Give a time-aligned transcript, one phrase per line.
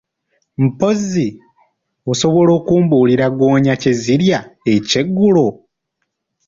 [0.63, 1.27] Mpozzi,
[2.11, 4.39] osobola okumbulira ggoonya kye zirya
[4.73, 5.47] ekyeggulo?